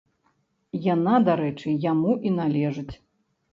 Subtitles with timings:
[0.93, 2.89] Яна, дарэчы, яму і належыць.